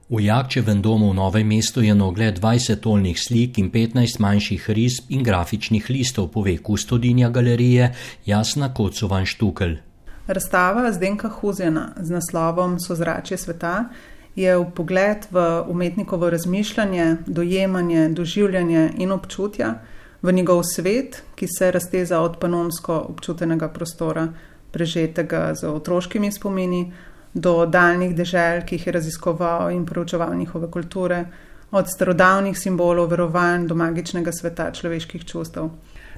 [0.09, 4.71] V Jakčevem domu v Novem mestu je na ogled 20 tolnih slik in 15 manjših
[4.73, 7.93] risb in grafičnih listov, pove kustodinja galerije
[8.25, 9.77] Jasna Kocovan Štukel.
[10.25, 13.93] Razstava Zdenka Huzjana z naslovom Sozračje sveta
[14.33, 19.75] je v pogled v umetnikovo razmišljanje, dojemanje, doživljanje in občutja
[20.23, 24.33] v njegov svet, ki se razteza od panonsko občutenega prostora,
[24.73, 26.93] prežetega z otroškimi spomini,
[27.41, 31.25] do daljnih dežel, ki jih je raziskoval in proučeval njihove kulture,
[31.71, 35.69] od starodavnih simbolov verovanj do magičnega sveta človeških čustev.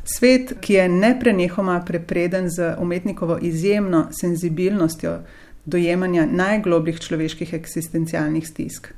[0.05, 5.19] Svet, ki je neprenehoma prepreden z umetnikovo izjemno senzibilnostjo
[5.65, 8.95] dojemanja najglobljih človeških eksistencialnih stisk.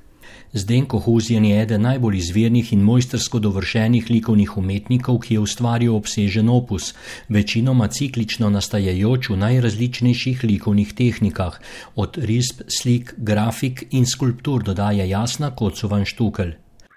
[0.52, 6.48] Zdenko Huzjan je eden najbolj izvirnih in mojstersko dovršenih likovnih umetnikov, ki je ustvaril obsežen
[6.48, 6.94] opus,
[7.28, 11.60] večinoma ciklično nastajajoč v najrazličnejših likovnih tehnikah,
[11.96, 16.52] od risb, slik, grafik in skulptur dodaja jasna kocovan štukel.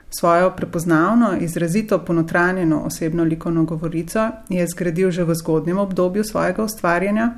[0.09, 7.33] Svojo prepoznavno, izrazito ponotranjeno osebno likovno govorico je zgradil že v zgodnjem obdobju svojega ustvarjanja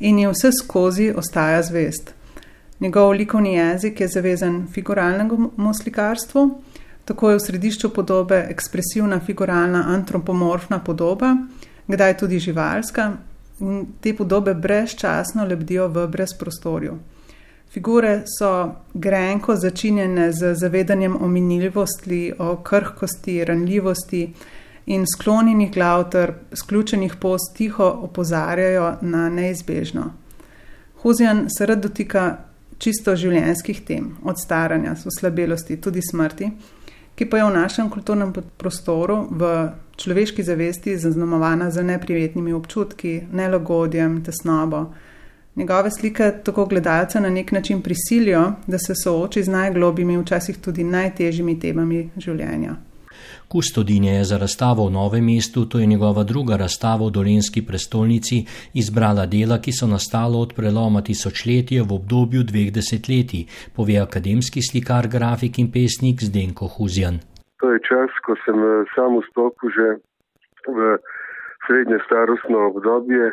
[0.00, 2.17] in je vse skozi ostaja zvest.
[2.80, 6.60] Njegov likovni jezik je zavezan figuralnemu slikarstvu,
[7.04, 11.36] tako je v središču podobe ekspresivna figuralna antropomorfna podoba,
[11.86, 13.12] kdaj tudi živalska,
[13.60, 16.98] in te podobe brezčasno lebdijo v brezprostorju.
[17.70, 24.32] Figure so grenko začinjene z zavedanjem o minljivosti, o krhkosti, ranljivosti
[24.86, 30.12] in sklonjenih glav ter sključenih post tiho opozarjajo na neizbežno.
[31.02, 32.36] Huzjan se rad dotika
[32.78, 36.50] čisto življenjskih tem, od staranja, oslabelosti, tudi smrti,
[37.18, 39.52] ki pa je v našem kulturnem prostoru, v
[39.98, 44.86] človeški zavesti, zaznamovana z neprijetnimi občutki, nelagodjem, tesnobo.
[45.58, 50.84] Njegove slike tako gledalca na nek način prisilijo, da se sooči z najglobjimi, včasih tudi
[50.84, 52.76] najtežjimi temami življenja.
[53.48, 58.44] Kustodinje je za razstavo v Novem mestu, to je njegova druga razstava v Dolenski prestolnici,
[58.74, 65.08] izbrala dela, ki so nastala od preloma tisočletja v obdobju dveh desetletij, pove akademski slikar,
[65.14, 67.16] grafik in pesnik Zdenko Huzjan.
[67.60, 69.88] To je čas, ko sem eh, sam vstopil že
[70.68, 71.00] v
[71.64, 73.32] srednje starostno obdobje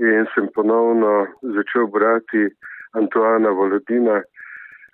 [0.00, 2.48] in sem ponovno začel brati
[2.96, 4.16] Antoana Volodina,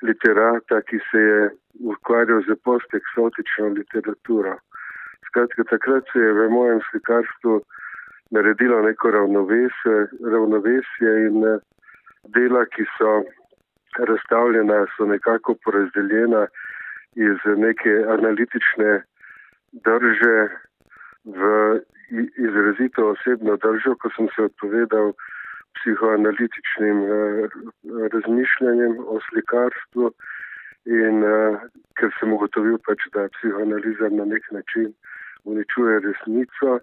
[0.03, 1.51] literata, ki se je
[1.93, 4.55] ukvarjal z posteksotično literaturo.
[5.27, 7.61] Skratka, takrat se je v mojem slikarstvu
[8.31, 9.97] naredilo neko ravnovesje,
[10.33, 11.59] ravnovesje in eh,
[12.35, 13.23] dela, ki so
[13.99, 16.47] razstavljena, so nekako porazdeljena
[17.17, 19.03] iz neke analitične
[19.73, 20.37] drže
[21.25, 21.81] v
[22.49, 25.13] izrazito osebno držo, ko sem se odpovedal
[25.77, 27.49] psihoanalitičnim eh,
[28.13, 30.13] razmišljanjem o slikarstvu
[30.89, 31.61] in uh,
[32.01, 34.93] ker sem ugotovil, pač, da psihoanaliza na nek način
[35.45, 36.79] uničuje resnico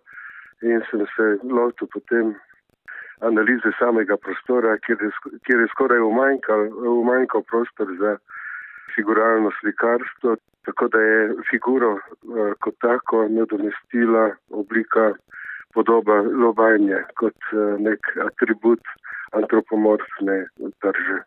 [0.62, 2.36] in sem se lotil potem
[3.26, 5.12] analize samega prostora, kjer je,
[5.48, 6.68] kjer je skoraj umanjkal,
[7.00, 8.18] umanjkal prostor za
[8.96, 15.14] figuralno slikarstvo, tako da je figuro uh, kot tako nadomestila oblika
[15.76, 18.82] podoba lobanja kot uh, nek atribut
[19.36, 20.38] antropomorfne
[20.82, 21.22] drže.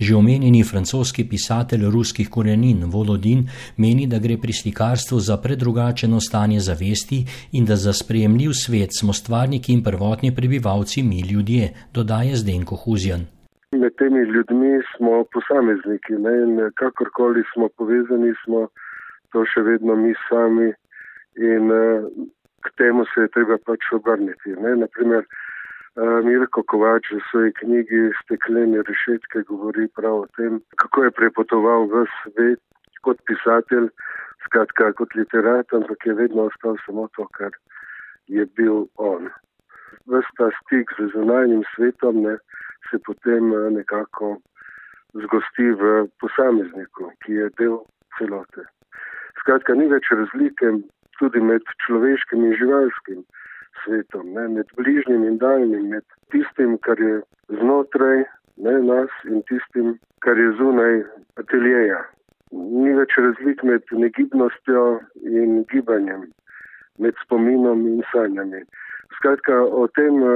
[0.00, 6.60] Že omenjeni francoski pisatelj ruskih korenin Volodin meni, da gre pri slikarstvu za predrugačeno stanje
[6.60, 12.76] zavesti in da za sprejemljiv svet smo stvarniki in prvotni prebivalci mi ljudje, dodaja Zdenko
[12.76, 13.24] Huzjan.
[13.72, 16.34] Med temi ljudmi smo posamezniki ne?
[16.44, 18.68] in kakorkoli smo povezani, smo
[19.32, 20.70] to še vedno mi sami
[21.50, 22.06] in uh,
[22.64, 24.56] k temu se je treba pač obrniti.
[24.56, 25.28] Naprimer,
[25.94, 31.86] Eh, Mirko Kovač v svoji knjigi Steklene rešetke govori prav o tem, kako je prepotoval
[31.86, 32.58] v svet
[33.06, 33.86] kot pisatelj,
[34.42, 37.54] skratka kot literat, ampak je vedno ostal samo to, kar
[38.26, 39.30] je bil on.
[40.10, 42.34] Vsta stik z zunanjim svetom ne,
[42.90, 44.42] se potem eh, nekako
[45.14, 47.78] zgosti v posamezniku, ki je del
[48.18, 48.66] celote.
[49.38, 50.74] Skratka, ni več razlike
[51.18, 53.24] tudi med človeškim in živalskim
[53.84, 57.20] svetom, ne, med bližnjim in daljnim, med tistim, kar je
[57.60, 58.24] znotraj
[58.56, 61.02] ne, nas in tistim, kar je zunaj
[61.40, 62.00] ateljeja.
[62.52, 64.84] Ni več razlik med negibnostjo
[65.26, 66.28] in gibanjem,
[67.02, 68.62] med spominom in sanjami.
[69.18, 70.30] Skratka, o tem uh,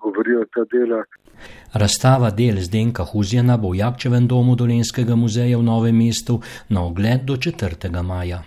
[0.00, 1.02] govorijo ta dela.
[1.74, 7.28] Razstava del Zdenka Huzjana bo v Jakčevem domu Dolenskega muzeja v Novem mestu na ogled
[7.28, 7.92] do 4.
[8.02, 8.42] maja.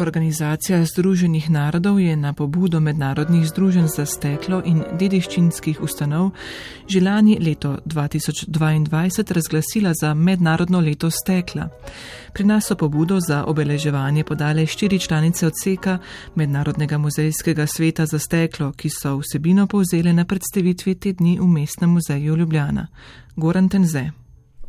[0.00, 6.30] Organizacija Združenih narodov je na pobudo mednarodnih združenj za steklo in dediščinskih ustanov
[6.88, 11.68] že lani leto 2022 razglasila za mednarodno leto stekla.
[12.32, 15.98] Pri nas so pobudo za obeleževanje podale štiri članice odseka
[16.34, 21.90] Mednarodnega muzejskega sveta za steklo, ki so vsebino povzele na predstavitvi te dni v Mestnem
[21.90, 22.86] muzeju Ljubljana.
[23.36, 24.19] Goran Tenze.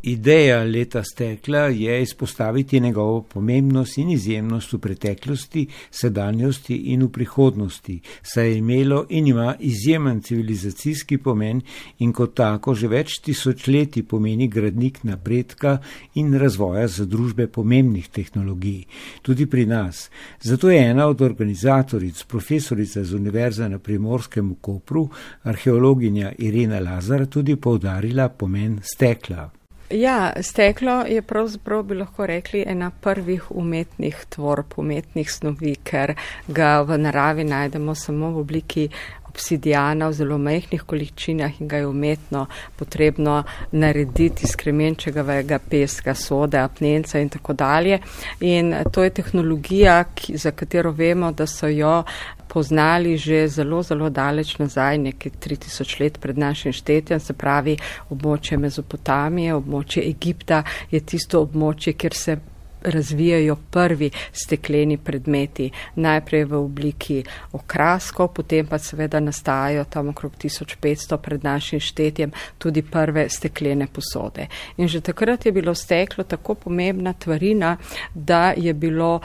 [0.04, 7.99] Ideja leta stekla je izpostaviti njegovo pomembnost in izjemnost v preteklosti, sedanjosti in v prihodnosti,
[8.22, 11.62] saj je imelo in ima izjemen civilizacijski pomen
[11.99, 15.78] in kot tako že več tisočletij pomeni gradnik napredka
[16.16, 18.84] in razvoja za družbe pomembnih tehnologij,
[19.22, 20.10] tudi pri nas.
[20.41, 25.10] Zato je ena od organizatoric, profesorica z Univerze na Primorskem v Kopru,
[25.43, 29.61] arheologinja Irena Lazar, tudi povdarila pomen stekla.
[29.94, 36.14] Ja, steklo je pravzaprav, bi lahko rekli, ena prvih umetnih tvorb, umetnih snovi, ker
[36.48, 38.88] ga v naravi najdemo samo v obliki
[39.32, 46.60] obsidijana v zelo majhnih količinah in ga je umetno potrebno narediti iz kremenčevega peska, sode,
[46.60, 48.00] apnenca in tako dalje.
[48.39, 52.04] In to je tehnologija, ki, za katero vemo, da so jo
[52.52, 57.78] poznali že zelo, zelo daleč nazaj, nekaj 3000 let pred našim štetjem, se pravi
[58.10, 62.38] območje Mezopotamije, območje Egipta je tisto območje, kjer se
[62.82, 67.20] razvijajo prvi stekleni predmeti, najprej v obliki
[67.54, 74.47] okraskov, potem pa seveda nastajajo tam okrog 1500 pred našim štetjem tudi prve steklene posode.
[74.78, 77.78] In že takrat je bilo steklo tako pomembna tvarina,
[78.14, 79.22] da je bilo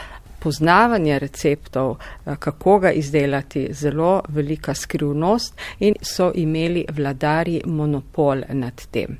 [0.46, 8.86] poznavanje receptov, eh, kako ga izdelati, zelo velika skrivnost in so imeli vladari monopol nad
[8.90, 9.18] tem.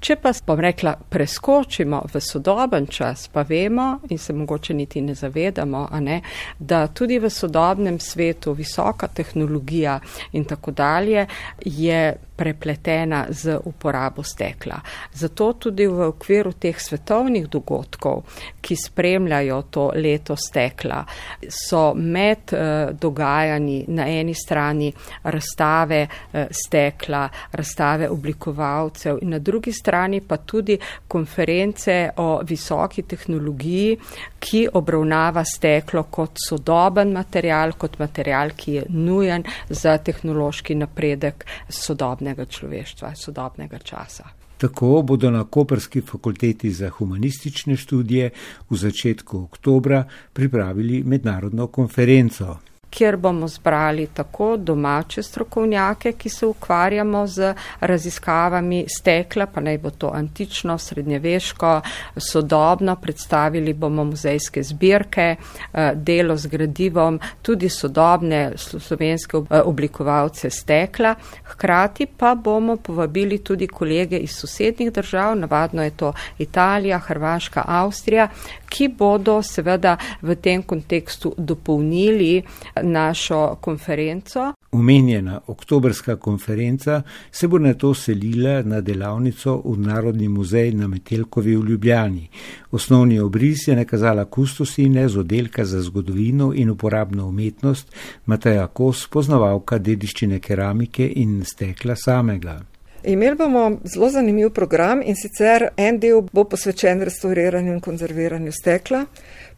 [0.00, 5.14] Če pa, bom rekla, preskočimo v sodoben čas, pa vemo in se mogoče niti ne
[5.14, 6.20] zavedamo, ne,
[6.58, 10.00] da tudi v sodobnem svetu visoka tehnologija
[10.32, 11.26] in tako dalje
[11.64, 14.80] je prepletena z uporabo stekla.
[15.12, 18.22] Zato tudi v okviru teh svetovnih dogodkov,
[18.62, 21.02] ki spremljajo to leto stekla,
[21.48, 24.92] so med uh, dogajanji na eni strani
[25.24, 30.78] razstave uh, stekla, razstave oblikovalcev in na drugi strani pa tudi
[31.08, 33.98] konference o visoki tehnologiji,
[34.38, 42.27] ki obravnava steklo kot sodoben material, kot material, ki je nujen za tehnološki napredek sodobne
[42.28, 44.24] sodobnega človeštva, sodobnega časa.
[44.58, 48.30] Tako bodo na Koperski fakulteti za humanistične študije
[48.70, 52.58] v začetku oktobra pripravili mednarodno konferenco
[52.90, 59.90] kjer bomo zbrali tako domače strokovnjake, ki se ukvarjamo z raziskavami stekla, pa naj bo
[59.90, 61.80] to antično, srednjeveško,
[62.16, 65.36] sodobno, predstavili bomo muzejske zbirke,
[65.72, 71.14] eh, delo z gradivom, tudi sodobne slovenske eh, oblikovalce stekla,
[71.44, 78.28] hkrati pa bomo povabili tudi kolege iz sosednjih držav, navadno je to Italija, Hrvaška, Avstrija,
[78.68, 82.42] ki bodo seveda v tem kontekstu dopolnili
[82.82, 84.52] našo konferenco.
[84.72, 91.56] Umenjena oktobrska konferenca se bo na to selila na delavnico v Narodni muzej na Metelkovi
[91.56, 92.28] v Ljubljani.
[92.70, 97.94] Osnovni obris je nakazala kustosine z oddelka za zgodovino in uporabno umetnost
[98.26, 102.60] Mateja Kos, poznavalka dediščine keramike in stekla samega.
[103.04, 109.04] Imeli bomo zelo zanimiv program in sicer en del bo posvečen restauriranju in konzerviranju stekla.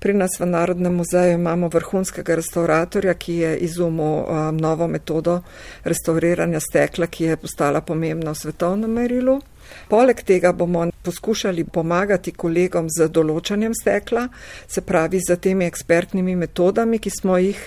[0.01, 5.42] Pri nas v Narodnem muzeju imamo vrhunskega restauratorja, ki je izumil um, novo metodo
[5.84, 9.40] restauriranja stekla, ki je postala pomembna v svetovnem merilu.
[9.88, 14.28] Poleg tega bomo poskušali pomagati kolegom z določanjem stekla,
[14.68, 17.60] se pravi z temi ekspertnimi metodami, ki smo jih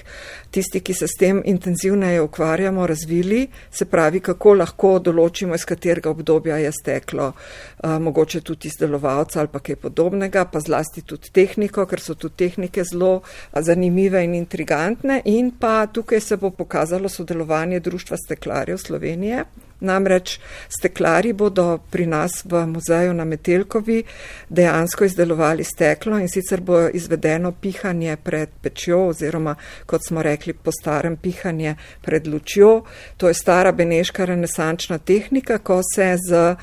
[0.53, 6.11] tisti, ki se s tem intenzivneje ukvarjamo, razvili, se pravi, kako lahko določimo, iz katerega
[6.13, 7.31] obdobja je steklo,
[7.83, 12.85] mogoče tudi izdelovalca ali pa kaj podobnega, pa zlasti tudi tehniko, ker so tudi tehnike
[12.85, 13.13] zelo
[13.53, 19.45] zanimive in intrigantne in pa tukaj se bo pokazalo sodelovanje Društva steklarjev Slovenije.
[19.83, 24.03] Namreč steklari bodo pri nas v muzeju na Metelkovi
[24.49, 29.55] dejansko izdelovali steklo in sicer bo izvedeno pihanje pred pečjo oziroma,
[29.85, 32.83] kot smo rekli, po starem pihanje pred lučjo.
[33.17, 36.55] To je stara beneška renesančna tehnika, ko se z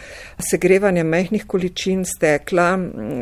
[0.50, 2.78] segrevanjem mehkih količin stekla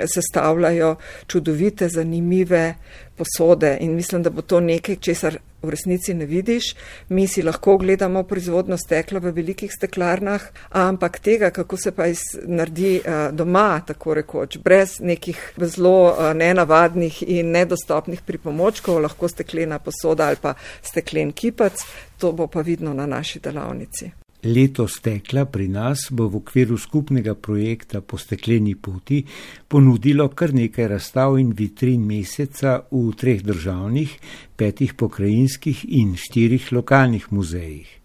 [0.06, 0.96] sestavljajo
[1.26, 2.74] čudovite, zanimive
[3.18, 6.74] posode in mislim, da bo to nekaj, česar v resnici ne vidiš.
[7.08, 12.22] Mi si lahko gledamo proizvodno steklo v velikih steklarnah, ampak tega, kako se pa iz,
[12.46, 19.78] naredi uh, doma, tako rekoč, brez nekih zelo uh, nenavadnih in nedostopnih pripomočkov, lahko steklena
[19.78, 21.84] posoda ali pa steklen kipac,
[22.18, 24.27] to bo pa vidno na naši delavnici.
[24.42, 29.24] Leto stekla pri nas bo v okviru skupnega projekta po stekleni poti
[29.66, 34.14] ponudilo kar nekaj razstav in vitrin meseca v treh državnih,
[34.54, 37.97] petih pokrajinskih in štirih lokalnih muzejih.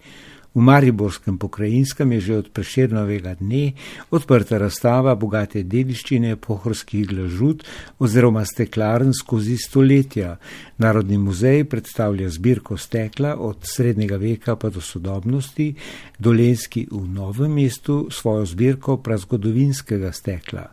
[0.53, 3.73] V Mariborskem pokrajinskem je že od preširnovega dne
[4.13, 7.65] odprta razstava bogate dediščine pohorskih glažut
[7.97, 10.37] oziroma steklarn skozi stoletja.
[10.77, 15.73] Narodni muzej predstavlja zbirko stekla od srednjega veka pa do sodobnosti,
[16.19, 20.69] Dolenski v novem mestu svojo zbirko prazgodovinskega stekla.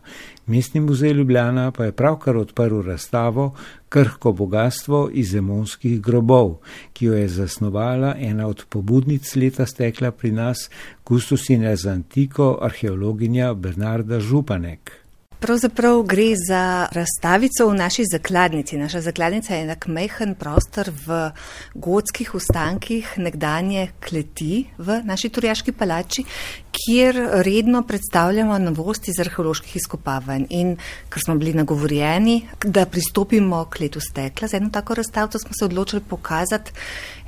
[0.51, 3.53] Mestni muzej Ljubljana pa je pravkar odprl razstavo
[3.89, 6.57] Krhko bogatstvo iz zemonskih grobov,
[6.93, 10.69] ki jo je zasnovala ena od pobudnic leta stekla pri nas,
[11.03, 15.00] kustusina za antiko, arheologinja Bernarda Županek.
[15.41, 18.77] Pravzaprav gre za razstavico v naši zakladnici.
[18.77, 21.31] Naša zakladnica je enak mehen prostor v
[21.73, 26.23] gotskih ustankih nekdanje kleti v naši turjaški palači,
[26.71, 30.45] kjer redno predstavljamo novosti iz arheoloških izkopavanj.
[30.49, 30.75] In
[31.09, 35.65] ker smo bili nagovorjeni, da pristopimo k letu stekla, za eno tako razstavco smo se
[35.65, 36.71] odločili pokazati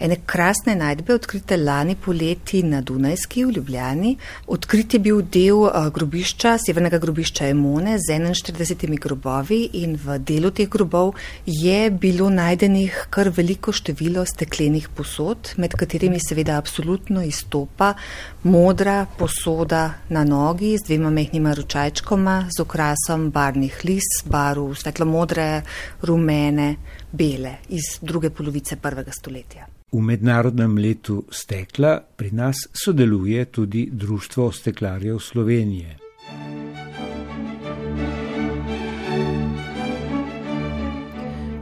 [0.04, 4.16] ene krasne najdbe, odkrite lani poleti na Dunajski v Ljubljani.
[4.52, 10.52] Odkrit je bil del uh, grobišča, severnega grobišča Emone z 41 grobovi in v delu
[10.52, 11.14] teh grobov
[11.48, 17.94] je bilo najdenih kar veliko število steklenih posod, med katerimi seveda absolutno izstopa
[18.44, 25.48] modra posoda na nogi z dvema mehnima ročajčkoma z okrasom barvnih lis, barv svetlo-modre,
[26.04, 26.76] rumene,
[27.12, 29.73] bele iz druge polovice prvega stoletja.
[29.94, 35.98] V mednarodnem letu stekla pri nas sodeluje tudi Društvo steklarjev Slovenije.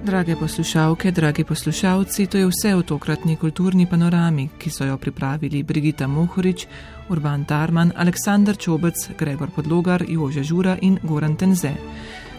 [0.05, 5.63] Drage poslušalke, dragi poslušalci, to je vse v tokratni kulturni panorami, ki so jo pripravili
[5.63, 6.67] Brigita Mohorič,
[7.09, 11.75] Urban Tarman, Aleksandr Čobec, Gregor Podlogar, Jože Žura in Goran Tenze.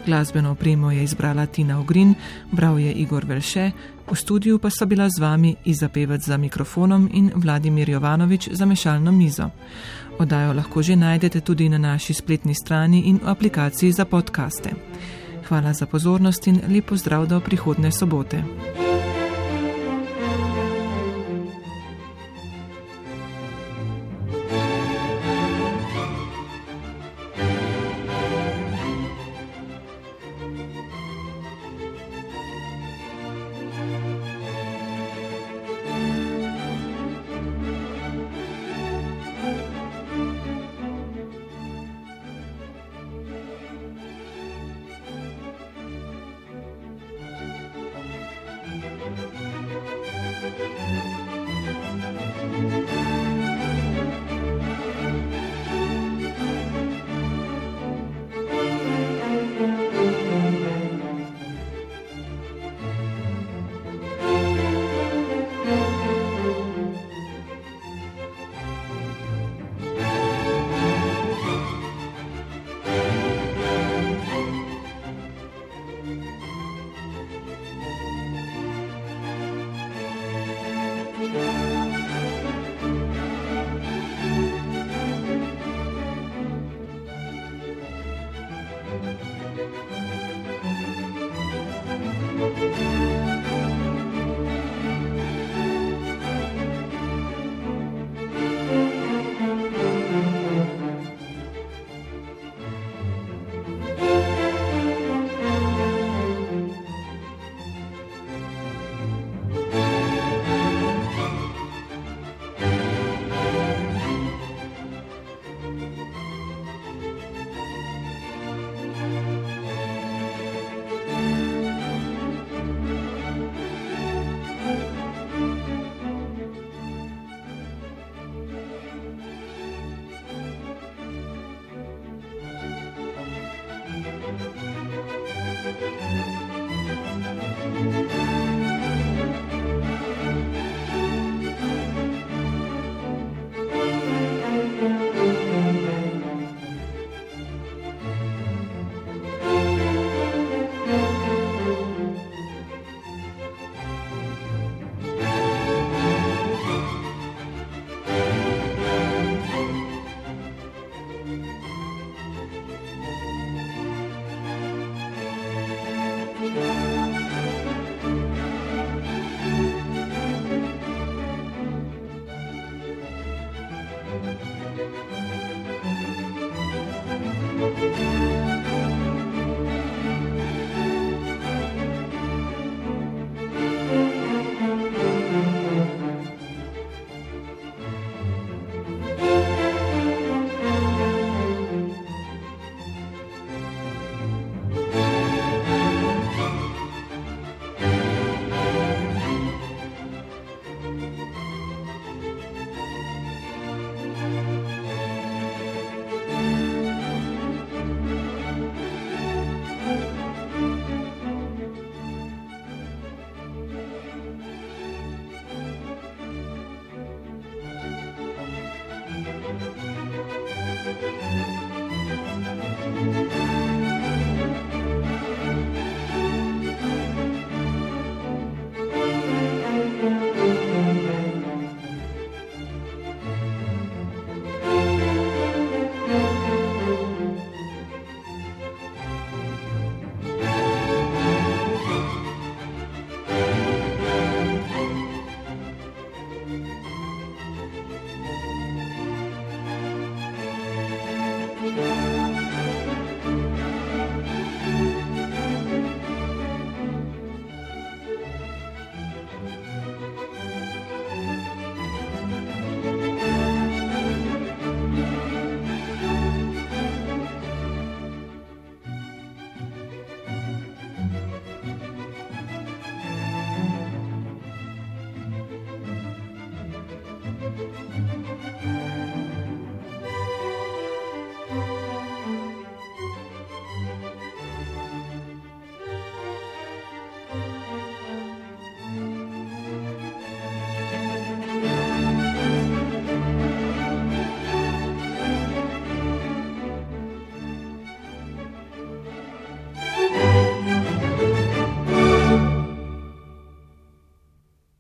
[0.07, 2.15] Glasbeno opremo je izbrala Tina Ogrin,
[2.51, 3.71] bral je Igor Velše,
[4.13, 8.67] v studiu pa so bila z vami Iza Pevec za mikrofonom in Vladimir Jovanovič za
[8.67, 9.51] mešalno mizo.
[10.19, 14.71] Odajo lahko že najdete tudi na naši spletni strani in v aplikaciji za podkaste.
[15.49, 18.45] Hvala za pozornost in lepo zdrav do prihodne sobote.